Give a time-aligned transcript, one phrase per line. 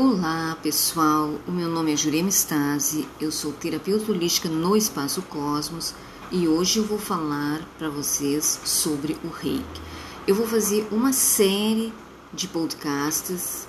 [0.00, 5.92] Olá pessoal, o meu nome é Jurema Stasi, eu sou terapeuta holística no Espaço Cosmos
[6.30, 9.80] e hoje eu vou falar para vocês sobre o reiki.
[10.24, 11.92] Eu vou fazer uma série
[12.32, 13.66] de podcasts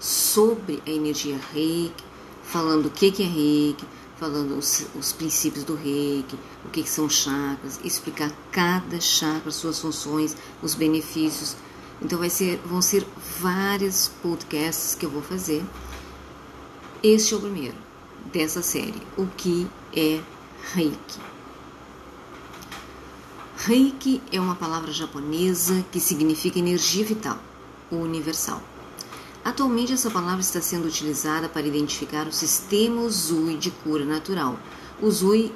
[0.00, 2.02] sobre a energia reiki,
[2.42, 3.84] falando o que, que é reiki,
[4.16, 9.78] falando os, os princípios do reiki, o que, que são chakras, explicar cada chakra, suas
[9.78, 11.54] funções, os benefícios
[12.04, 13.06] então vai ser, vão ser
[13.40, 15.64] vários podcasts que eu vou fazer.
[17.02, 17.76] Este é o primeiro
[18.32, 19.00] dessa série.
[19.16, 20.20] O que é
[20.74, 21.20] Reiki?
[23.56, 27.38] Reiki é uma palavra japonesa que significa energia vital,
[27.90, 28.60] universal.
[29.44, 34.58] Atualmente essa palavra está sendo utilizada para identificar o sistema Uzui de cura natural,
[35.00, 35.52] Uzui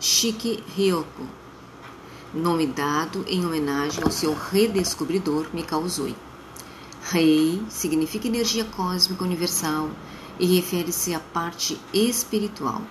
[0.00, 1.26] Shiki Ryoko,
[2.34, 6.16] nome dado em homenagem ao seu redescobridor Mikao Uzui.
[7.10, 9.88] Rei significa energia cósmica universal
[10.40, 12.82] e refere-se à parte espiritual,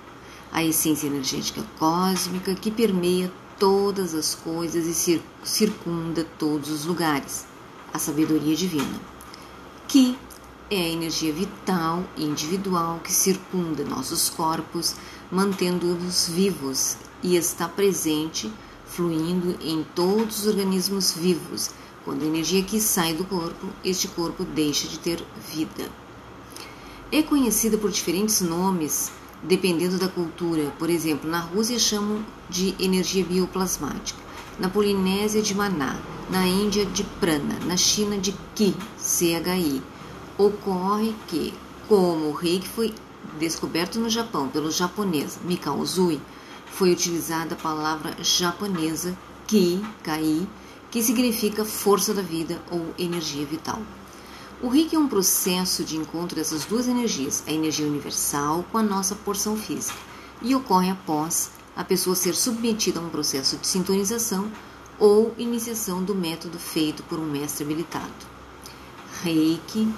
[0.50, 7.46] à essência energética cósmica que permeia todas as coisas e circunda todos os lugares,
[7.94, 9.00] a sabedoria divina.
[9.90, 10.18] Ki
[10.72, 14.96] é a energia vital e individual que circunda nossos corpos,
[15.30, 18.50] mantendo-os vivos e está presente
[18.96, 21.72] fluindo em todos os organismos vivos.
[22.06, 25.90] Quando a energia que sai do corpo, este corpo deixa de ter vida.
[27.12, 30.74] É conhecida por diferentes nomes dependendo da cultura.
[30.80, 34.20] Por exemplo, na Rússia chamam de energia bioplasmática,
[34.60, 35.98] na Polinésia de Maná,
[36.30, 39.82] na Índia de Prana, na China de Ki, CHI.
[40.38, 41.54] Ocorre que,
[41.88, 42.94] como o reiki foi
[43.40, 46.20] descoberto no Japão pelo japonês Mikao Uzui,
[46.74, 50.48] foi utilizada a palavra japonesa ki, kai,
[50.90, 53.80] que significa força da vida ou energia vital.
[54.60, 58.84] O Reiki é um processo de encontro dessas duas energias, a energia universal com a
[58.84, 59.98] nossa porção física,
[60.42, 64.52] e ocorre após a pessoa ser submetida a um processo de sintonização
[64.98, 68.12] ou iniciação do método feito por um mestre habilitado.
[69.22, 69.94] Reiki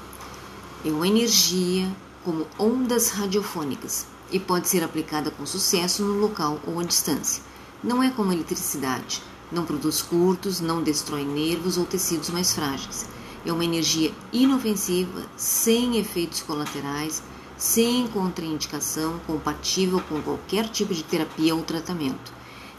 [0.84, 1.90] é uma energia
[2.24, 7.42] como ondas radiofônicas e pode ser aplicada com sucesso no local ou à distância.
[7.82, 13.06] Não é como a eletricidade, não produz curtos, não destrói nervos ou tecidos mais frágeis.
[13.46, 17.24] É uma energia inofensiva, sem efeitos colaterais,
[17.56, 22.34] sem contraindicação, compatível com qualquer tipo de terapia ou tratamento.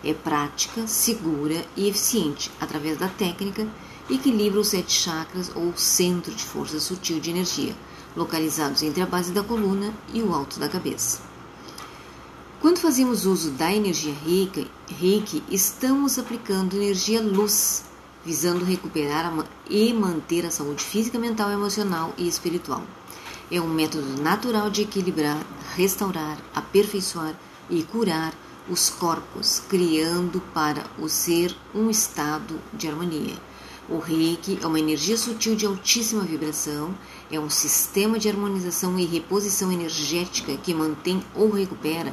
[0.05, 3.66] É prática, segura e eficiente através da técnica
[4.11, 7.75] equilibra os sete chakras ou centro de força sutil de energia,
[8.15, 11.25] localizados entre a base da coluna e o alto da cabeça.
[12.66, 17.84] Quando fazemos uso da energia reiki, reiki estamos aplicando energia luz,
[18.25, 19.32] visando recuperar
[19.71, 22.82] e manter a saúde física, mental, emocional e espiritual.
[23.53, 25.47] É um método natural de equilibrar,
[25.77, 27.38] restaurar, aperfeiçoar
[27.71, 28.34] e curar
[28.69, 33.37] os corpos, criando para o ser um estado de harmonia.
[33.88, 36.93] O Reiki é uma energia sutil de altíssima vibração,
[37.31, 42.12] é um sistema de harmonização e reposição energética que mantém ou recupera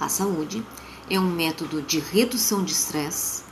[0.00, 0.64] a saúde,
[1.10, 3.42] é um método de redução de estresse.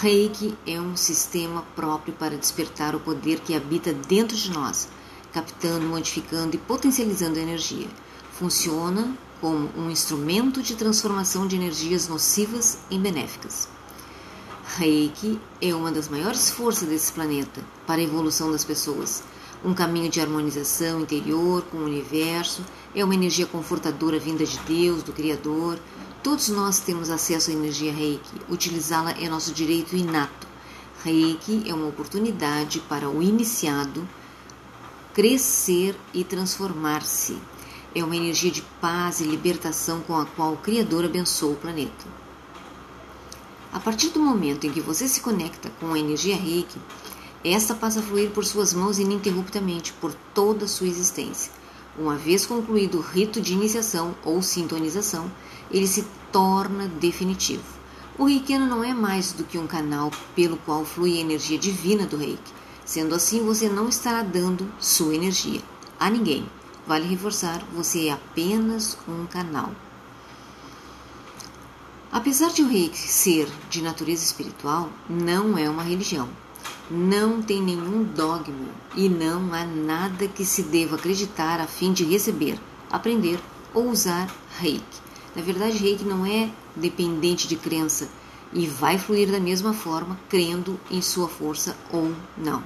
[0.00, 4.88] Reiki é um sistema próprio para despertar o poder que habita dentro de nós,
[5.32, 7.88] captando, modificando e potencializando a energia.
[8.32, 13.68] Funciona como um instrumento de transformação de energias nocivas em benéficas.
[14.76, 19.22] Reiki é uma das maiores forças desse planeta para a evolução das pessoas.
[19.66, 25.02] Um caminho de harmonização interior com o universo é uma energia confortadora vinda de Deus,
[25.02, 25.80] do Criador.
[26.22, 28.30] Todos nós temos acesso à energia Reiki.
[28.48, 30.46] Utilizá-la é nosso direito inato.
[31.02, 34.08] Reiki é uma oportunidade para o iniciado
[35.12, 37.36] crescer e transformar-se.
[37.92, 42.06] É uma energia de paz e libertação com a qual o Criador abençoa o planeta.
[43.72, 46.78] A partir do momento em que você se conecta com a energia Reiki,
[47.52, 51.52] esta passa a fluir por suas mãos ininterruptamente por toda a sua existência.
[51.98, 55.30] Uma vez concluído o rito de iniciação ou sintonização,
[55.70, 57.62] ele se torna definitivo.
[58.18, 62.06] O reikiano não é mais do que um canal pelo qual flui a energia divina
[62.06, 62.52] do reiki.
[62.84, 65.60] Sendo assim, você não estará dando sua energia
[66.00, 66.48] a ninguém.
[66.86, 69.70] Vale reforçar, você é apenas um canal.
[72.10, 76.28] Apesar de o reiki ser de natureza espiritual, não é uma religião
[76.90, 82.04] não tem nenhum dogma e não há nada que se deva acreditar a fim de
[82.04, 82.60] receber,
[82.90, 83.40] aprender
[83.74, 85.00] ou usar reiki.
[85.34, 88.08] Na verdade, reiki não é dependente de crença
[88.52, 92.62] e vai fluir da mesma forma, crendo em sua força ou não.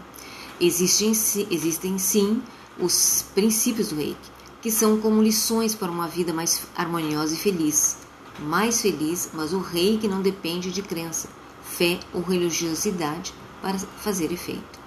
[0.60, 1.12] Existem,
[1.50, 2.42] existem sim
[2.78, 4.30] os princípios do reiki,
[4.60, 7.96] que são como lições para uma vida mais harmoniosa e feliz.
[8.38, 11.28] Mais feliz, mas o reiki não depende de crença,
[11.62, 14.80] fé ou religiosidade para fazer efeito.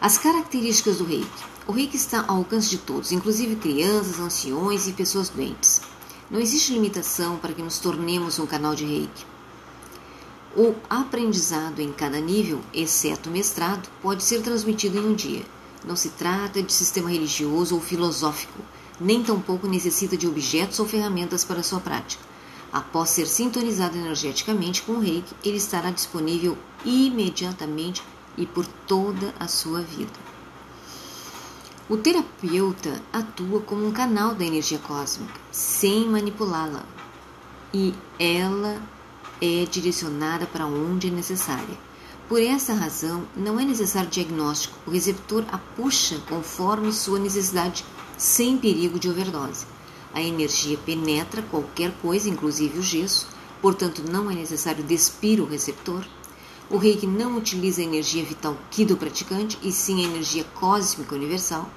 [0.00, 1.44] As características do reiki.
[1.66, 5.80] O reiki está ao alcance de todos, inclusive crianças, anciões e pessoas doentes.
[6.30, 9.24] Não existe limitação para que nos tornemos um canal de reiki.
[10.56, 15.44] O aprendizado em cada nível, exceto o mestrado, pode ser transmitido em um dia.
[15.84, 18.60] Não se trata de sistema religioso ou filosófico,
[19.00, 22.24] nem tampouco necessita de objetos ou ferramentas para sua prática.
[22.72, 28.02] Após ser sintonizado energeticamente com o reiki, ele estará disponível imediatamente
[28.36, 30.12] e por toda a sua vida.
[31.88, 36.84] O terapeuta atua como um canal da energia cósmica, sem manipulá-la,
[37.72, 38.82] e ela
[39.40, 41.78] é direcionada para onde é necessária.
[42.28, 47.84] Por essa razão, não é necessário diagnóstico, o receptor a puxa conforme sua necessidade,
[48.18, 49.66] sem perigo de overdose.
[50.16, 53.28] A energia penetra qualquer coisa, inclusive o gesso,
[53.60, 56.02] portanto, não é necessário despir o receptor.
[56.70, 61.14] O reiki não utiliza a energia vital ki do praticante, e sim a energia cósmica
[61.14, 61.68] universal.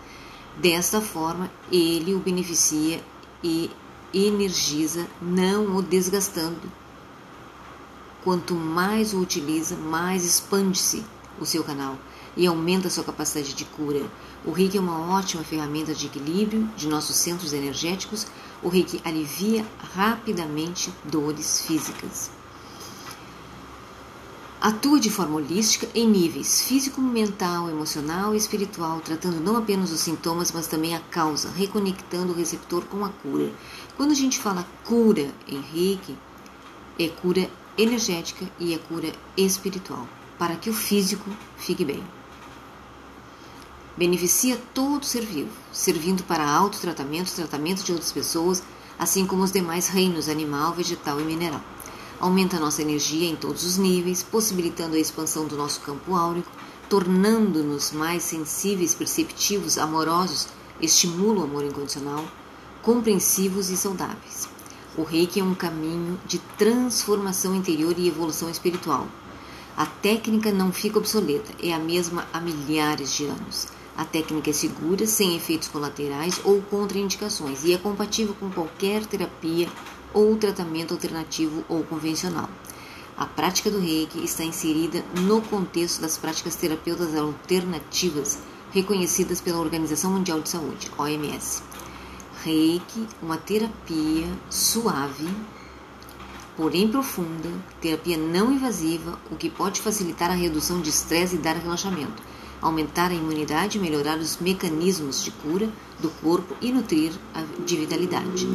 [0.56, 3.04] Desta forma, ele o beneficia
[3.44, 3.70] e
[4.14, 6.72] energiza, não o desgastando.
[8.24, 11.04] Quanto mais o utiliza, mais expande-se
[11.42, 11.98] o seu canal
[12.36, 14.10] e aumenta sua capacidade de cura.
[14.46, 18.28] O Reiki é uma ótima ferramenta de equilíbrio de nossos centros energéticos.
[18.64, 22.32] O Reiki alivia rapidamente dores físicas.
[24.62, 30.02] Atua de forma holística em níveis físico, mental, emocional e espiritual, tratando não apenas os
[30.02, 33.54] sintomas, mas também a causa, reconectando o receptor com a cura.
[33.96, 36.14] Quando a gente fala cura em Reiki,
[37.00, 40.06] é cura energética e é cura espiritual,
[40.38, 42.04] para que o físico fique bem.
[43.98, 48.64] Beneficia todo ser vivo, servindo para autotratamento, tratamento de outras pessoas,
[48.98, 51.62] assim como os demais reinos animal, vegetal e mineral
[52.20, 56.52] aumenta nossa energia em todos os níveis, possibilitando a expansão do nosso campo áurico,
[56.90, 60.48] tornando-nos mais sensíveis, perceptivos, amorosos,
[60.82, 62.26] estimula o amor incondicional,
[62.82, 64.50] compreensivos e saudáveis.
[64.98, 69.08] O reiki é um caminho de transformação interior e evolução espiritual.
[69.78, 73.68] A técnica não fica obsoleta, é a mesma há milhares de anos.
[74.00, 79.68] A técnica é segura, sem efeitos colaterais ou contraindicações e é compatível com qualquer terapia
[80.14, 82.50] ou tratamento alternativo ou convencional.
[83.18, 88.40] A prática do reiki está inserida no contexto das práticas terapêuticas alternativas
[88.72, 91.62] reconhecidas pela Organização Mundial de Saúde, OMS.
[92.46, 95.28] Reiki, uma terapia suave,
[96.56, 101.58] porém profunda, terapia não invasiva, o que pode facilitar a redução de estresse e dar
[101.58, 102.29] relaxamento
[102.62, 105.70] aumentar a imunidade, melhorar os mecanismos de cura
[106.00, 107.12] do corpo e nutrir
[107.66, 108.48] de vitalidade.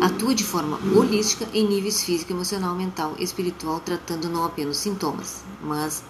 [0.00, 5.44] Atua de forma holística em níveis físico, emocional, mental e espiritual, tratando não apenas sintomas,
[5.62, 6.02] mas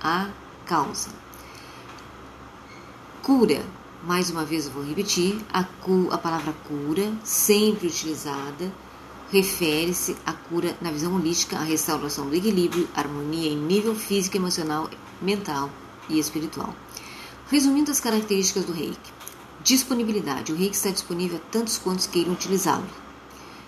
[0.00, 0.30] a
[0.64, 1.10] causa.
[3.22, 3.64] Cura.
[4.00, 8.72] Mais uma vez eu vou repetir, a, cu, a palavra cura, sempre utilizada,
[9.32, 14.88] refere-se à cura na visão holística, à restauração do equilíbrio, harmonia em nível físico, emocional,
[15.20, 15.68] mental
[16.08, 16.74] e espiritual.
[17.50, 19.12] Resumindo as características do reiki:
[19.62, 20.52] disponibilidade.
[20.52, 22.86] O reiki está disponível a tantos quantos queiram utilizá-lo.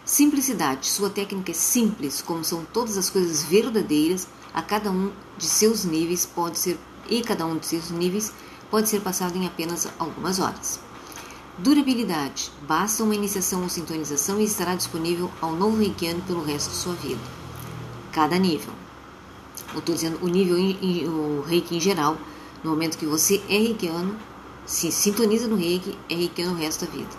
[0.04, 0.88] Simplicidade.
[0.88, 5.84] Sua técnica é simples, como são todas as coisas verdadeiras, a cada um de seus
[5.84, 6.78] níveis pode ser
[7.08, 8.32] e cada um de seus níveis
[8.70, 10.80] pode ser passado em apenas algumas horas.
[11.58, 12.50] Durabilidade.
[12.66, 16.94] Basta uma iniciação ou sintonização e estará disponível ao novo reikiano pelo resto de sua
[16.94, 17.20] vida.
[18.12, 18.72] Cada nível.
[19.74, 22.16] Eu estou dizendo o nível, o reiki em geral,
[22.62, 24.16] no momento que você é reikiano,
[24.66, 27.10] se sintoniza no reiki, é reikiano o resto da vida.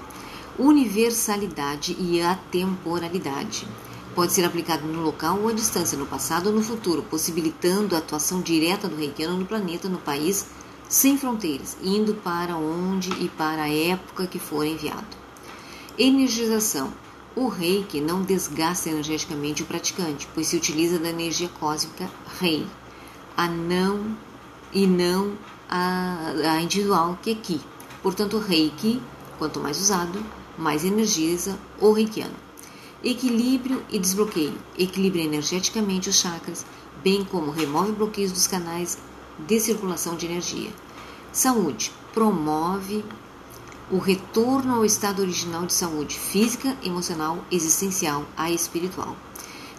[0.58, 3.68] Universalidade e atemporalidade.
[4.14, 8.00] Pode ser aplicado no local ou à distância, no passado ou no futuro, possibilitando a
[8.00, 10.46] atuação direta do reikiano no planeta, no país,
[10.88, 15.18] sem fronteiras, indo para onde e para a época que for enviado.
[15.98, 16.94] Energização.
[17.34, 22.68] O reiki não desgasta energeticamente o praticante, pois se utiliza da energia cósmica rei,
[23.38, 24.18] a não
[24.74, 25.34] e não
[25.70, 27.62] a, a individual que Ki.
[28.02, 29.02] Portanto, Reiki,
[29.38, 30.24] quanto mais usado,
[30.58, 32.36] mais energiza o Reikiano.
[33.04, 34.54] Equilíbrio e desbloqueio.
[34.78, 36.66] Equilibra energeticamente os chakras,
[37.04, 38.98] bem como remove bloqueios dos canais
[39.40, 40.72] de circulação de energia.
[41.32, 41.92] Saúde.
[42.14, 43.06] Promove
[43.90, 49.16] o retorno ao estado original de saúde física, emocional, existencial a espiritual.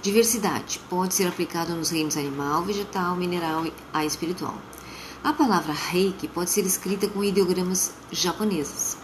[0.02, 4.54] Diversidade pode ser aplicado nos reinos animal, vegetal, mineral e a espiritual.
[5.24, 8.96] A palavra reiki pode ser escrita com ideogramas japoneses,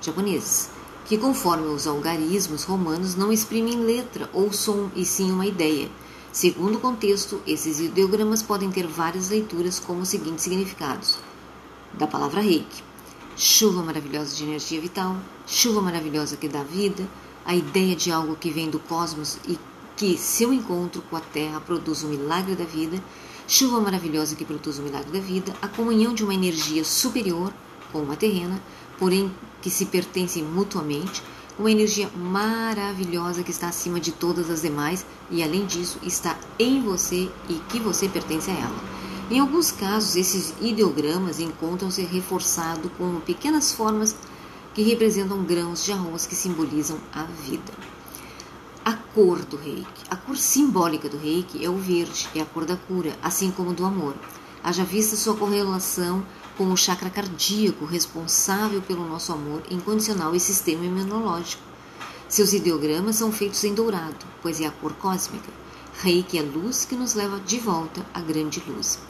[0.00, 0.70] japoneses,
[1.04, 5.90] que conforme os algarismos romanos não exprimem letra ou som e sim uma ideia.
[6.32, 11.18] Segundo o contexto, esses ideogramas podem ter várias leituras como os seguintes significados
[11.92, 12.82] da palavra reiki:
[13.36, 15.14] chuva maravilhosa de energia vital,
[15.46, 17.06] chuva maravilhosa que dá vida,
[17.44, 19.58] a ideia de algo que vem do cosmos e
[19.94, 22.98] que seu encontro com a Terra produz o milagre da vida
[23.48, 27.50] chuva maravilhosa que produz o milagre da vida, a comunhão de uma energia superior
[27.90, 28.62] com uma terrena,
[28.98, 31.22] porém que se pertencem mutuamente,
[31.58, 36.82] uma energia maravilhosa que está acima de todas as demais e, além disso, está em
[36.82, 38.78] você e que você pertence a ela.
[39.30, 44.14] Em alguns casos, esses ideogramas encontram-se reforçados com pequenas formas
[44.74, 47.72] que representam grãos de arroz que simbolizam a vida.
[49.18, 50.04] Cor do reiki.
[50.08, 53.74] A cor simbólica do reiki é o verde, é a cor da cura, assim como
[53.74, 54.14] do amor.
[54.62, 56.24] Haja vista sua correlação
[56.56, 61.64] com o chakra cardíaco, responsável pelo nosso amor incondicional e sistema imunológico.
[62.28, 65.50] Seus ideogramas são feitos em dourado, pois é a cor cósmica.
[66.00, 69.00] Reiki é a luz que nos leva de volta à grande luz.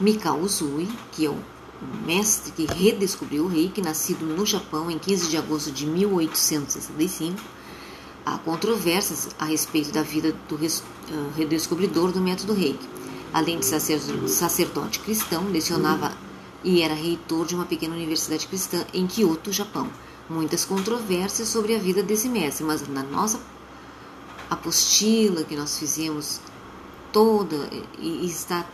[0.00, 1.36] Mikao Uzui, que é o
[2.06, 7.40] mestre que redescobriu o reiki, nascido no Japão em 15 de agosto de 1865,
[8.24, 10.58] Há controvérsias a respeito da vida do
[11.36, 12.88] redescobridor do método Reiki.
[13.32, 16.12] Além de sacerdote cristão, lecionava
[16.62, 19.88] e era reitor de uma pequena universidade cristã em Kyoto, Japão.
[20.28, 23.40] Muitas controvérsias sobre a vida desse mestre, mas na nossa
[24.48, 26.40] apostila que nós fizemos
[27.12, 28.66] toda e está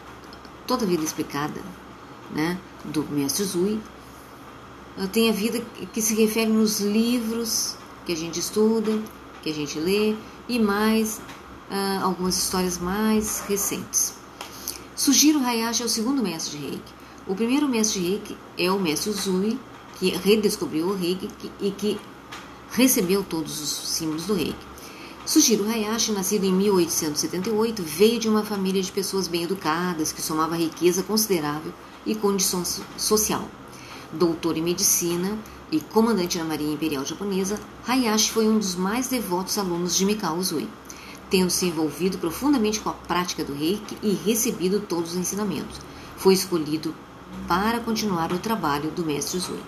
[0.66, 1.62] toda a vida explicada,
[2.30, 3.80] né, do mestre Zui,
[5.12, 5.62] tem a vida
[5.92, 9.00] que se refere nos livros que a gente estuda,
[9.46, 10.16] que a gente lê
[10.48, 11.20] e mais
[11.70, 14.14] uh, algumas histórias mais recentes.
[14.96, 16.92] Sugiro Hayashi é o segundo mestre de Reiki.
[17.28, 19.56] O primeiro mestre de Reiki é o mestre Uzui,
[20.00, 21.96] que redescobriu o Reiki e que
[22.72, 24.66] recebeu todos os símbolos do Reiki.
[25.24, 30.56] Sugiro Hayashi, nascido em 1878, veio de uma família de pessoas bem educadas que somava
[30.56, 31.72] riqueza considerável
[32.04, 32.64] e condição
[32.96, 33.48] social.
[34.12, 35.38] Doutor em medicina,
[35.70, 40.36] e comandante da Marinha Imperial Japonesa, Hayashi foi um dos mais devotos alunos de Mikao
[40.36, 40.68] Uzui,
[41.28, 45.80] tendo se envolvido profundamente com a prática do reiki e recebido todos os ensinamentos.
[46.16, 46.94] Foi escolhido
[47.48, 49.60] para continuar o trabalho do mestre Uzui.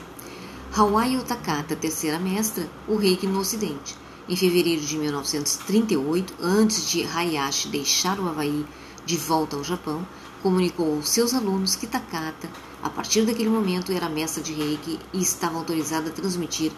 [0.76, 3.96] Hawaii Otakata, terceira mestra, o reiki no Ocidente.
[4.28, 8.64] Em fevereiro de 1938, antes de Hayashi deixar o Havaí
[9.04, 10.06] de volta ao Japão,
[10.42, 12.48] comunicou aos seus alunos que Takata
[12.82, 16.72] a partir daquele momento era mestra de reiki e estava autorizada a transmitir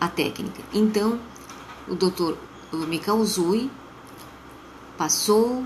[0.00, 0.62] a técnica.
[0.72, 1.20] Então,
[1.86, 2.36] o doutor
[2.72, 3.70] Mikao Zui
[4.96, 5.64] passou,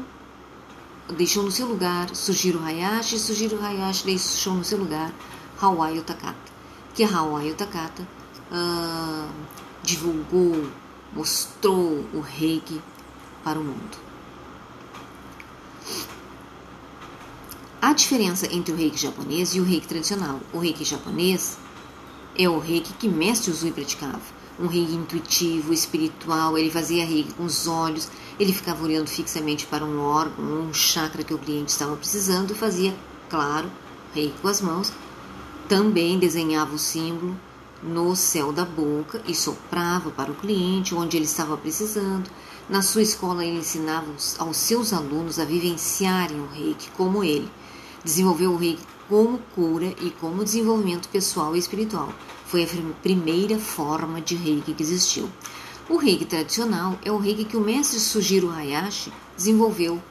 [1.17, 5.13] deixou no seu lugar Sujiro Hayashi, Sujiro Hayashi deixou no seu lugar
[5.61, 6.53] Hawaii Takata,
[6.95, 8.03] que Hawaii Takata
[8.51, 9.31] uh,
[9.83, 10.69] divulgou,
[11.13, 12.81] mostrou o reiki
[13.43, 14.14] para o mundo.
[17.95, 20.41] Diferença entre o reiki japonês e o reiki tradicional.
[20.53, 21.57] O reiki japonês
[22.37, 24.21] é o reiki que Mestre Uzui praticava.
[24.59, 28.09] Um reiki intuitivo, espiritual, ele fazia reiki com os olhos,
[28.39, 32.55] ele ficava olhando fixamente para um órgão, um chakra que o cliente estava precisando e
[32.55, 32.95] fazia,
[33.29, 33.71] claro,
[34.15, 34.93] reiki com as mãos.
[35.69, 37.37] Também desenhava o símbolo
[37.83, 42.31] no céu da boca e soprava para o cliente onde ele estava precisando.
[42.69, 44.07] Na sua escola, ele ensinava
[44.39, 47.51] aos seus alunos a vivenciarem o reiki como ele
[48.05, 52.13] Desenvolveu o reiki como cura e como desenvolvimento pessoal e espiritual.
[52.47, 52.69] Foi a
[53.03, 55.29] primeira forma de reiki que existiu.
[55.89, 60.03] O reiki tradicional é o reiki que o mestre Sujiro Hayashi desenvolveu.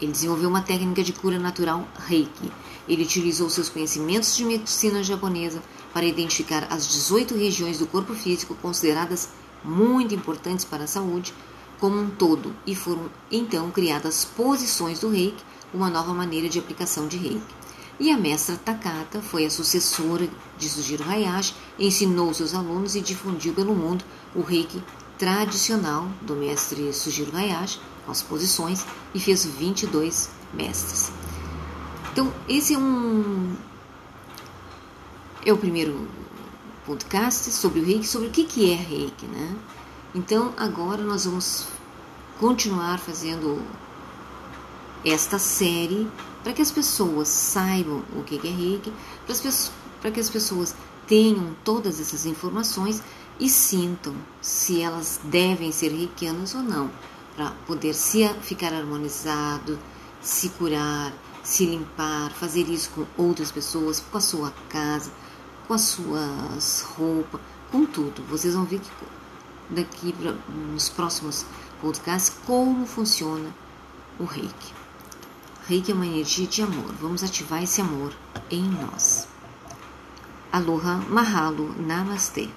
[0.00, 2.50] Ele desenvolveu uma técnica de cura natural reiki.
[2.88, 5.62] Ele utilizou seus conhecimentos de medicina japonesa
[5.92, 9.28] para identificar as 18 regiões do corpo físico consideradas
[9.62, 11.34] muito importantes para a saúde
[11.78, 17.06] como um todo e foram então criadas posições do reiki uma nova maneira de aplicação
[17.06, 17.54] de reiki.
[17.98, 23.52] E a mestra Takata foi a sucessora de Sujiro Hayashi, ensinou seus alunos e difundiu
[23.52, 24.82] pelo mundo o reiki
[25.18, 31.12] tradicional do mestre Sujiro Hayashi, com as posições, e fez 22 mestres.
[32.10, 33.54] Então, esse é um
[35.44, 36.08] é o primeiro
[36.84, 39.56] podcast sobre o reiki, sobre o que, que é reiki, né?
[40.14, 41.66] Então, agora nós vamos
[42.38, 43.62] continuar fazendo
[45.04, 46.08] esta série
[46.42, 48.92] para que as pessoas saibam o que é reiki,
[50.00, 50.74] para que as pessoas
[51.06, 53.02] tenham todas essas informações
[53.38, 56.90] e sintam se elas devem ser reikianas ou não,
[57.34, 59.78] para poder se ficar harmonizado,
[60.20, 65.10] se curar se limpar, fazer isso com outras pessoas, com a sua casa,
[65.66, 67.40] com as suas roupas,
[67.70, 68.22] com tudo.
[68.28, 68.90] Vocês vão ver que
[69.70, 71.46] daqui para nos próximos
[71.80, 73.50] podcasts como funciona
[74.18, 74.79] o reiki.
[75.70, 76.92] Reiki é uma energia de amor.
[77.00, 78.12] Vamos ativar esse amor
[78.50, 79.28] em nós.
[80.50, 82.48] Aloha, Mahalo, Namastê.